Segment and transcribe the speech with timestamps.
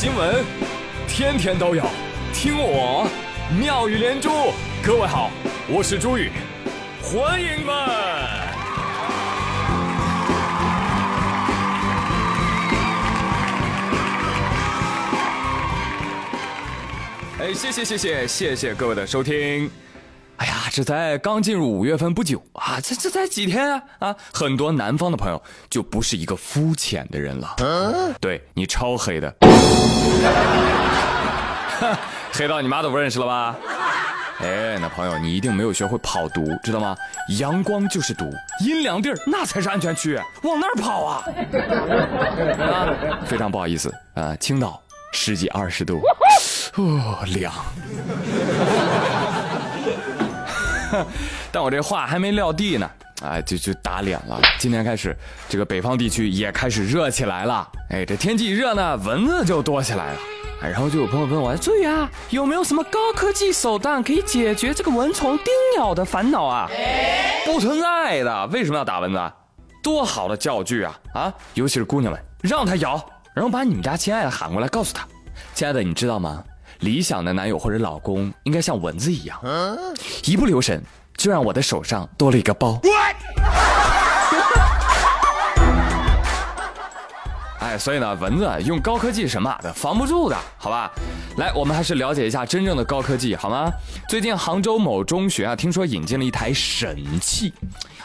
[0.00, 0.42] 新闻，
[1.06, 1.84] 天天都有，
[2.32, 3.06] 听我
[3.60, 4.30] 妙语连珠。
[4.82, 5.30] 各位好，
[5.68, 6.32] 我是朱宇，
[7.02, 7.76] 欢迎们。
[17.40, 19.70] 哎，谢谢谢谢谢谢各位的收听。
[20.40, 24.16] 哎呀，这才刚进入五月份不久啊，这这才几天啊啊！
[24.32, 27.56] 很多南方的朋友就不是一个肤浅的人了，
[28.20, 29.34] 对你超黑的，
[32.32, 33.54] 黑到你妈都不认识了吧？
[34.40, 36.96] 哎，那朋友你一定没有学会跑毒，知道吗？
[37.38, 38.24] 阳光就是毒，
[38.64, 41.22] 阴凉地儿那才是安全区，往那儿跑啊！
[42.58, 42.96] 啊，
[43.26, 44.80] 非常不好意思啊，青岛
[45.12, 46.00] 十几二十度，
[46.76, 47.52] 哦，凉。
[51.52, 52.90] 但我这话还没撂地呢，
[53.22, 54.40] 哎，就就打脸了。
[54.58, 55.16] 今天开始，
[55.48, 57.68] 这个北方地区也开始热起来了。
[57.90, 60.18] 哎，这天气一热呢，蚊子就多起来了。
[60.62, 65.46] 哎，然后就有朋友问我，注意啊，有没有什么高科技手段可以解决这个蚊虫叮
[65.78, 66.68] 咬的烦恼啊？
[67.46, 68.46] 不存在的。
[68.48, 69.32] 为什么要打蚊子？
[69.82, 71.00] 多好的教具啊！
[71.14, 75.08] 啊，尤其是姑娘们，让它咬，然后把你们家亲爱的喊过来，告诉他，
[75.54, 76.44] 亲爱的，你知道吗？
[76.80, 79.38] 理想的男友或者老公应该像蚊子一样，
[80.24, 80.82] 一不留神
[81.16, 82.80] 就让我的手上多了一个包。
[87.60, 90.90] 哎，所以呢，蚊子用高科技神马的防不住的，好吧？
[91.36, 93.70] 来，我们还是了解一下真正的高科技好吗？
[94.08, 97.52] 最近杭州某中学啊，听说引进了一台神器，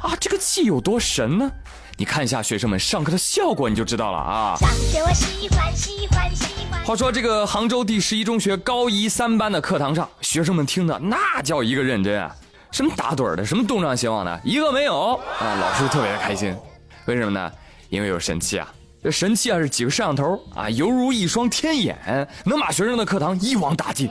[0.00, 1.50] 啊，这个器有多神呢？
[2.00, 4.56] 你看一下学生们上课的效果，你就知道了啊。
[4.58, 6.82] 上学我喜欢喜欢喜欢。
[6.82, 12.34] 话说这个杭州第十一中学高一三班的课堂上，学生们听的那叫一个认真啊，
[12.70, 15.54] 什么打盹的，什么东张西望的，一个没有啊。
[15.60, 16.56] 老师特别的开心，
[17.04, 17.52] 为什么呢？
[17.90, 18.66] 因为有神器啊。
[19.04, 24.08] 这神器啊是几个摄像头啊，犹如一双天眼，能把学生的课堂一网打尽。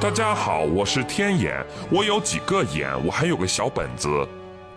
[0.00, 4.08] 大家好，我是天眼，我有几个眼，我还有个小本子。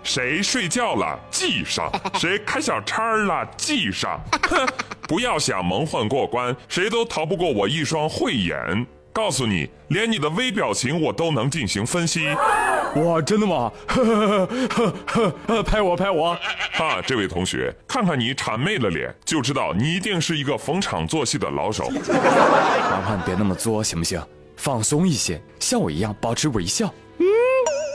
[0.04, 4.20] 谁睡觉了记上， 谁开小差了记上。
[4.50, 4.68] 哼，
[5.08, 8.86] 不要想蒙混过关，谁都逃不过我一双慧眼。
[9.12, 12.28] 告诉你，连你的微表情我都能进行分析。
[12.96, 13.72] 哇，真的吗？
[15.66, 16.38] 拍我拍我！
[16.74, 21.90] 哈，这位同学，看看你谄媚的脸，就知道你一定是一个逢场作戏的老手。
[21.90, 24.22] 麻烦别那么作，行不行？
[24.56, 26.94] 放松一些，像我一样保持微笑。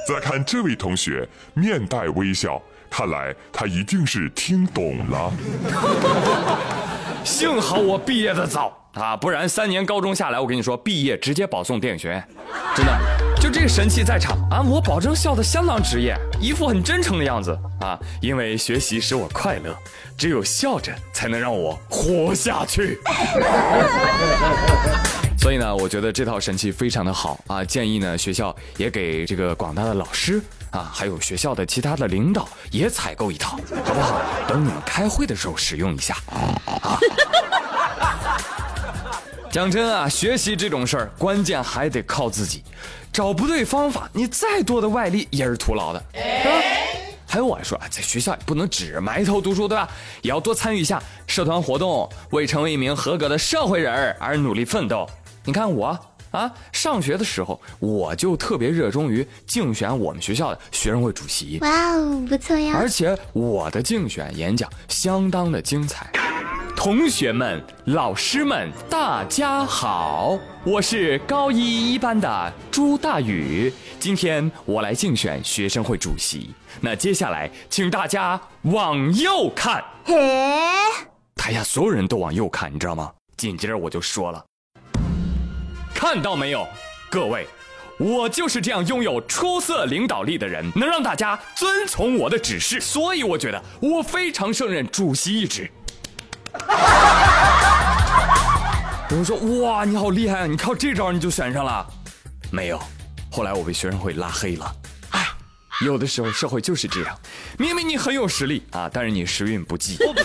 [0.06, 2.60] 再看这位同学，面带微笑，
[2.90, 5.32] 看来他一定是听懂了。
[7.24, 12.22] 幸好我毕业的早啊，不然三年高中下来，我跟你说，毕业直接保送电影学院，
[12.76, 12.92] 真的。
[13.40, 17.98] 就这个神器在场啊，我保证笑得相当职业，一副很真诚的样子啊。
[18.20, 19.74] 因为学习使我快乐，
[20.16, 22.98] 只有笑着才能让我活下去。
[25.44, 30.40] 所以呢，我觉得这套神器非常的好啊，建议呢学校也给这个广大的老师
[30.70, 34.22] 啊，还有学校的其他的领导也采购一套，好不好？
[34.48, 36.16] 等你们开会的时候使用一下。
[36.80, 36.98] 啊。
[39.50, 42.64] 讲真啊，学习这种事儿，关键还得靠自己，
[43.12, 45.98] 找不对方法，你再多的外力也是徒劳的。
[45.98, 46.48] 啊，
[47.28, 49.86] 还有我说啊，在学校也不能只埋头读书，对吧？
[50.22, 55.06] 也要多参与一下社团活动，为成为一名合格的社会人而努力奋斗。
[55.46, 55.98] 你看我
[56.30, 61.58] 啊，上学的时候我就特别热衷于竞选我们学校的学生会主席。
[61.60, 62.72] 哇哦，不错呀！
[62.74, 66.10] 而且我的竞选演讲相当的精彩。
[66.74, 76.54] 同学们、老师们，大家好，我是高一一班的朱大宇，今天我来竞选学生会主席。
[76.80, 79.84] 那接下来，请大家往右看。
[80.04, 80.14] 嘿，
[81.36, 83.12] 台下所有人都往右看，你知道吗？
[83.36, 84.42] 紧接着我就说了。
[85.94, 86.68] 看到没有，
[87.08, 87.46] 各位，
[87.98, 95.70] 我就是这样拥有出色领导力的人，能让大家遵从我的指示，所以我觉得我非常胜任主席一职。
[99.10, 100.46] 有人说：“哇，你好厉害啊！
[100.46, 101.86] 你靠这招你就选上了？”
[102.50, 102.78] 没有，
[103.30, 104.74] 后来我被学生会拉黑了。
[105.10, 105.26] 哎，
[105.84, 107.18] 有的时候社会就是这样，
[107.58, 109.96] 明明你很有实力啊，但是你时运不济。
[110.04, 110.22] 我呸！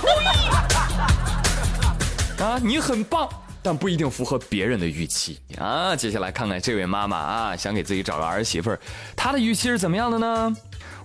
[2.43, 3.29] 啊，你很棒。
[3.61, 5.95] 但不一定符合别人的预期啊！
[5.95, 8.79] 接下来看看这位妈妈啊，想给自己找个儿媳妇儿，
[9.15, 10.55] 她的预期是怎么样的呢？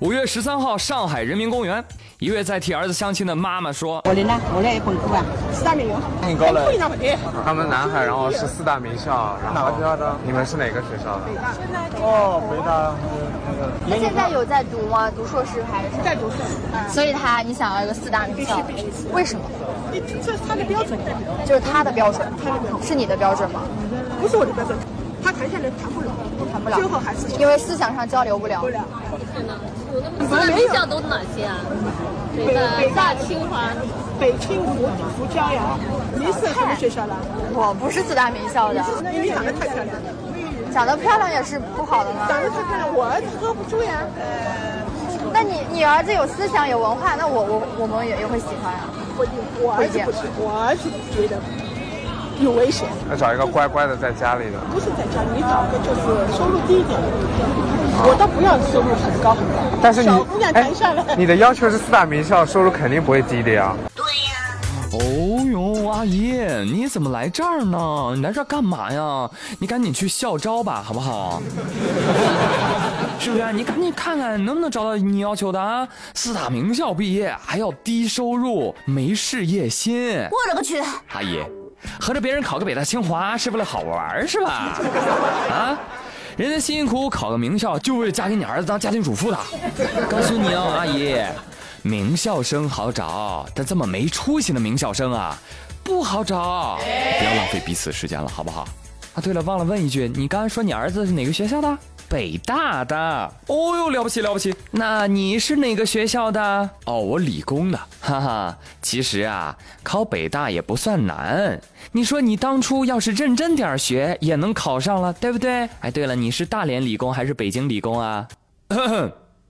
[0.01, 1.83] 五月十三号，上海人民公园，
[2.19, 6.71] 一位在替儿子相亲的妈妈说：“我的呢，我的本科啊，四大名校，很高了。
[7.45, 10.17] 他们南海，然后是四大名校，哪个学校的？
[10.27, 11.25] 你们是哪个学校的？
[12.03, 12.93] 哦，北大
[13.47, 13.73] 那个。
[13.89, 15.11] 他现在有在读吗？
[15.11, 16.93] 读硕士还是在读硕士？
[16.93, 19.45] 所以他你想要一个四大名校，必须必须为什么？
[20.23, 20.99] 这是他的标准，
[21.47, 22.29] 就是他的标准，
[22.83, 23.61] 是你的标准吗？
[24.21, 24.77] 不是我的标准。
[25.23, 26.13] 他谈下来谈不拢，
[26.53, 28.61] 谈不了，最后还是因为思想上交流不了。
[28.61, 28.85] 不了。
[30.29, 31.61] 四大名校都哪些啊？
[32.37, 32.45] 北
[32.77, 33.71] 北大、清华、
[34.21, 34.75] 北清复
[35.17, 35.79] 复交呀。
[36.15, 37.15] 你是什么学校的？
[37.55, 38.85] 我不是四大名校的。
[39.15, 40.03] 因为你长得太漂亮了。
[40.75, 42.27] 长得漂亮也是不好的吗？
[42.29, 44.03] 长得太漂亮，我儿子喝不住呀。
[45.33, 48.91] 那你你儿子有思想有文化，那我我我们也也会喜欢啊。
[49.17, 49.25] 我
[49.63, 51.41] 我儿子不是，我儿子觉得。
[52.41, 54.59] 有危险，要找一个乖乖的在家里的。
[54.73, 56.03] 不是在家，你找一个就是
[56.37, 57.07] 收入低一点的。
[58.07, 59.79] 我倒不要收入很高很高。
[59.81, 63.75] 但是你，姑娘谈下来，你的要求是四大名校，收入肯定不会低的呀。
[63.95, 64.33] 对呀。
[64.93, 64.99] 哦
[65.53, 66.33] 哟，阿姨，
[66.65, 68.13] 你怎么来这儿呢？
[68.17, 69.31] 你来这儿干嘛呀？
[69.61, 71.41] 你赶紧去校招吧，好不好？
[73.21, 73.53] 是不是？
[73.53, 75.87] 你赶紧看看能不能找到你要求的啊！
[76.15, 80.19] 四大名校毕业还要低收入，没事业心。
[80.31, 80.81] 我勒个去！
[81.13, 81.39] 阿姨。
[82.01, 84.79] 合着别人考个北大清华是为了好玩是吧？
[85.51, 85.79] 啊，
[86.37, 89.39] 人家辛辛苦苦考个名校，就为了嫁给你儿子当家庭主妇的。
[90.09, 91.17] 告诉你哦，阿姨，
[91.83, 95.39] 名校生好找，但这么没出息的名校生啊，
[95.83, 96.79] 不好找。
[97.19, 98.67] 不要浪费彼此时间了，好不好？
[99.15, 101.79] 啊，对了，忘了问一句，你刚才说你儿子是哪个学校的？
[102.09, 102.97] 北大的。
[103.47, 104.53] 哦呦，了不起了不起。
[104.73, 106.71] 那你是哪个学校的？
[106.85, 107.79] 哦，我理工的。
[108.01, 111.61] 哈哈，其实啊，考北大也不算难。
[111.93, 115.69] 你说你当初要是认真点学，也能考上了，对不对？
[115.81, 118.27] 哎，对了，你是大连理工还是北京理工啊？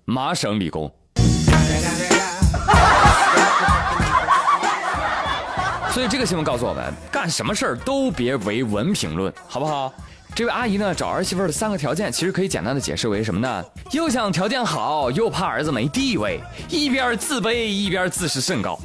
[0.05, 0.93] 麻省理工。
[5.91, 6.93] 所以这个新闻告诉我们，
[7.25, 9.91] 干什么事儿都别唯文评论，好不好？
[10.35, 13.65] 这位阿姨呢，找儿媳妇的三个条件，其实可以简单的解释为什么呢？
[13.93, 16.39] 又想条件好，又怕儿子没地位，
[16.69, 18.79] 一边自卑一边自视甚高。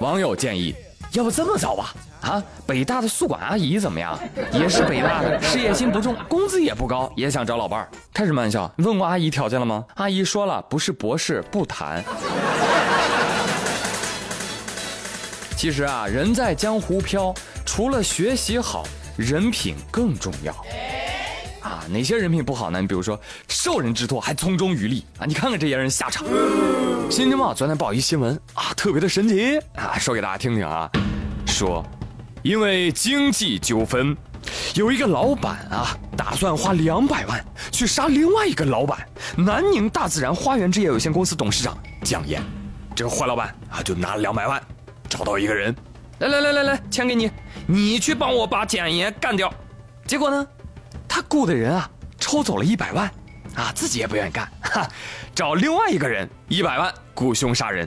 [0.00, 0.74] 网友建议，
[1.12, 1.94] 要不这么找吧？
[2.20, 4.18] 啊，北大的宿管阿姨怎么样？
[4.52, 7.88] 也是北大的，事业心不重，工资也不高，也想找老伴儿。
[8.12, 8.70] 开什么玩笑？
[8.76, 9.82] 问过阿姨条件了吗？
[9.94, 12.04] 阿姨说了，不是博士不谈。
[15.56, 17.34] 其实啊，人在江湖飘，
[17.78, 18.82] 除了学习好，
[19.16, 20.52] 人品更重要。
[21.60, 22.80] 啊，哪些人品不好呢？
[22.80, 23.16] 你比如说，
[23.46, 25.22] 受人之托还从中渔利啊！
[25.24, 26.26] 你看看这些人下场。
[27.08, 30.90] 《新京报》昨天报一新闻啊，特别的神奇啊，说给大家听听啊。
[31.46, 31.86] 说，
[32.42, 34.16] 因为经济纠纷，
[34.74, 38.98] 有一个老板啊，打算花两百万去杀另外一个老板——
[39.38, 42.42] 南宁大自然花园置业有限公司董事长蒋岩。
[42.96, 44.60] 这个坏老板啊，就拿了两百万。
[45.08, 45.72] 找到一个人，
[46.18, 47.30] 来来来来来，钱给你，
[47.70, 49.52] 你去帮我把蒋爷干掉。
[50.06, 50.46] 结果呢，
[51.06, 53.06] 他雇的人啊，抽走了一百万，
[53.54, 54.88] 啊，自己也不愿意干，哈，
[55.34, 57.86] 找另外一个人一百万雇凶杀人。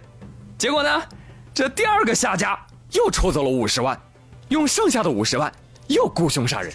[0.55, 1.01] 结果呢，
[1.51, 2.55] 这第二个下家
[2.91, 3.99] 又抽走了五十万，
[4.49, 5.51] 用剩下的五十万
[5.87, 6.71] 又雇凶杀人。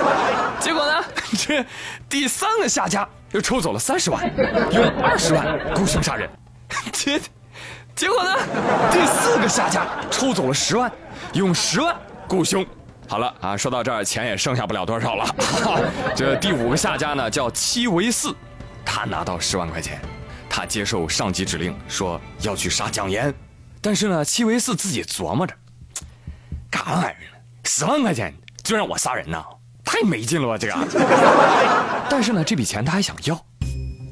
[0.58, 1.04] 结果呢，
[1.36, 1.62] 这
[2.08, 4.24] 第三个下家又抽走了三十万，
[4.72, 6.26] 用二十万雇凶杀人。
[6.92, 7.20] 结。
[7.94, 8.30] 结果呢？
[8.92, 10.90] 第四个下家抽走了十万，
[11.32, 11.96] 用十万
[12.28, 12.64] 雇凶。
[13.08, 15.34] 好了啊，说到这儿，钱也剩下不了多少了。
[16.14, 18.34] 这第五个下家呢，叫戚维四，
[18.84, 19.98] 他拿到十万块钱，
[20.48, 23.32] 他接受上级指令说要去杀蒋岩。
[23.80, 25.54] 但是呢，戚维四自己琢磨着，
[26.70, 27.38] 干玩意儿呢？
[27.64, 29.42] 十万块钱就让我杀人呢？
[29.84, 30.74] 太没劲了吧这个！
[32.10, 33.40] 但是呢，这笔钱他还想要。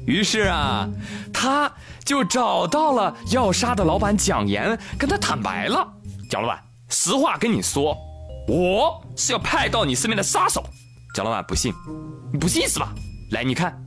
[0.07, 0.89] 于是啊，
[1.31, 1.71] 他
[2.03, 5.87] 就找到了要杀的老板蒋岩，跟他坦白了
[6.31, 6.59] ：“蒋老板，
[6.89, 7.95] 实话跟你说，
[8.47, 10.63] 我是要派到你身边的杀手。”
[11.13, 11.73] 蒋老板不信，
[12.31, 12.93] 你不信是吧？
[13.31, 13.77] 来，你看，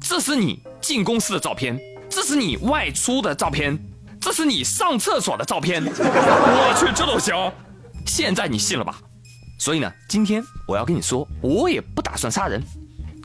[0.00, 3.78] 这是你进公司的照片，这是你外出的照片，
[4.20, 5.84] 这是你上厕所的照片。
[5.84, 7.52] 我去，这都行？
[8.06, 8.98] 现在你信了吧？
[9.58, 12.62] 所以呢，今天我要跟你说，我也不打算杀人，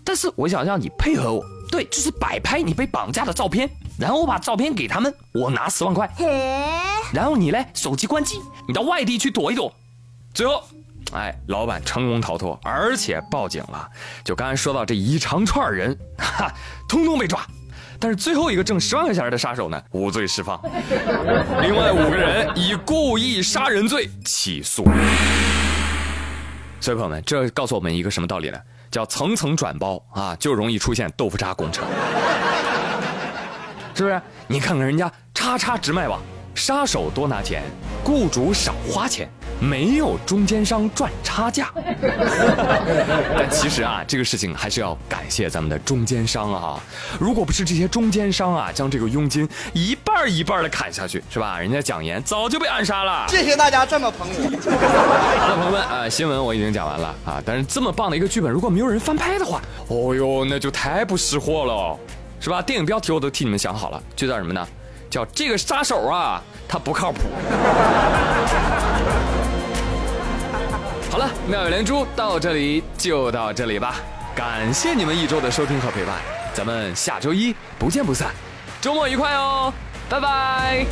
[0.03, 1.43] 但是我想让你配合我。
[1.71, 6.09] 对，就是摆拍你被绑架的照片，然后我把照片给他们，我拿十万块。
[7.13, 9.73] 然后你嘞，手机关机，你到外地去躲一躲。
[10.33, 10.63] 最后，
[11.13, 13.89] 哎，老板成功逃脱，而且报警了。
[14.23, 16.51] 就刚才说到这一长串人，哈，
[16.87, 17.39] 通通被抓。
[17.99, 20.57] 但是最后一个挣十万块钱的杀手呢，无罪释放。
[21.61, 24.85] 另外五个人以故意杀人罪起诉。
[26.79, 28.57] 所以朋友们，这告诉我们一个什么道理呢？
[28.89, 31.85] 叫层层转包啊，就容易出现豆腐渣工程，
[33.93, 34.21] 是不是？
[34.47, 36.21] 你看看人家叉叉直卖网，
[36.55, 37.63] 杀手多拿钱，
[38.03, 39.29] 雇主少花钱。
[39.59, 41.69] 没有中间商赚差价，
[43.37, 46.79] 但其实啊，这个事情还是要感谢咱们的中间商啊！
[47.19, 51.59] 如果不是这些中间商啊，将这个佣金一半一半的砍下去，是吧？
[51.59, 53.25] 人家蒋岩早就被暗杀了。
[53.27, 54.49] 谢谢大家这么捧我。
[55.47, 61.97] 那朋友们啊，新闻我已经讲完了啊，但是这么棒的一个剧本，如果没有人翻拍的话，哦哟，那就太不识货了，
[62.39, 62.61] 是吧？
[62.61, 64.65] 电影标题我都替你们想好了，就叫什么呢？
[65.09, 67.19] 叫这个杀手啊，他不靠谱。
[71.49, 73.95] 妙语连珠到这里就到这里吧，
[74.35, 76.15] 感谢你们一周的收听和陪伴，
[76.53, 78.29] 咱们下周一不见不散，
[78.79, 79.73] 周末愉快哦，
[80.07, 80.85] 拜拜。